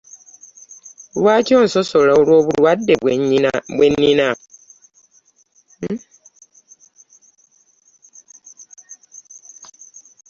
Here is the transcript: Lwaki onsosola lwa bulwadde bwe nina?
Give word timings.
Lwaki 1.19 1.51
onsosola 1.61 2.13
lwa 2.25 2.37
bulwadde 2.45 2.93
bwe 3.75 3.87
nina? 3.91 4.29